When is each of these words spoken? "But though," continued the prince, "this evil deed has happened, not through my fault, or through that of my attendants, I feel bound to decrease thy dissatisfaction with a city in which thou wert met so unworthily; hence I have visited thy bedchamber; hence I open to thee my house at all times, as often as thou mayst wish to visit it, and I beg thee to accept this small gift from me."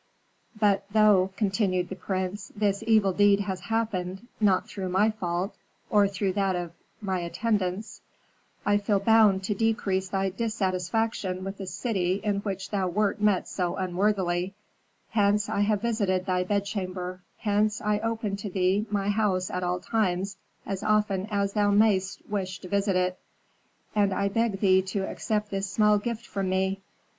"But 0.59 0.85
though," 0.89 1.29
continued 1.37 1.89
the 1.89 1.95
prince, 1.95 2.51
"this 2.55 2.83
evil 2.87 3.13
deed 3.13 3.41
has 3.41 3.59
happened, 3.59 4.25
not 4.39 4.67
through 4.67 4.89
my 4.89 5.11
fault, 5.11 5.53
or 5.91 6.07
through 6.07 6.33
that 6.33 6.55
of 6.55 6.71
my 7.01 7.19
attendants, 7.19 8.01
I 8.65 8.79
feel 8.79 8.99
bound 8.99 9.43
to 9.43 9.53
decrease 9.53 10.09
thy 10.09 10.31
dissatisfaction 10.31 11.43
with 11.43 11.59
a 11.59 11.67
city 11.67 12.15
in 12.23 12.39
which 12.39 12.71
thou 12.71 12.87
wert 12.87 13.21
met 13.21 13.47
so 13.47 13.75
unworthily; 13.75 14.55
hence 15.11 15.47
I 15.47 15.59
have 15.59 15.83
visited 15.83 16.25
thy 16.25 16.45
bedchamber; 16.45 17.21
hence 17.37 17.79
I 17.79 17.99
open 17.99 18.37
to 18.37 18.49
thee 18.49 18.87
my 18.89 19.09
house 19.09 19.51
at 19.51 19.61
all 19.61 19.79
times, 19.79 20.35
as 20.65 20.81
often 20.81 21.27
as 21.29 21.53
thou 21.53 21.69
mayst 21.69 22.27
wish 22.27 22.57
to 22.61 22.67
visit 22.67 22.95
it, 22.95 23.19
and 23.93 24.11
I 24.15 24.29
beg 24.29 24.61
thee 24.61 24.81
to 24.81 25.07
accept 25.07 25.51
this 25.51 25.69
small 25.69 25.99
gift 25.99 26.25
from 26.25 26.49
me." 26.49 26.81